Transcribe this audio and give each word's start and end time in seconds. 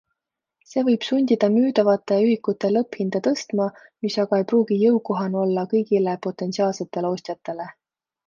See 0.69 0.81
võib 0.85 1.03
sundida 1.07 1.49
müüdavate 1.57 2.15
ühikute 2.21 2.71
lõpphinda 2.71 3.21
tõstma, 3.27 3.67
mis 4.07 4.17
aga 4.25 4.41
ei 4.43 4.47
pruugi 4.53 4.77
jõukohane 4.85 5.39
olla 5.45 5.67
kõigile 5.75 6.19
potentsiaalsetele 6.27 7.13
ostjatele. 7.19 7.69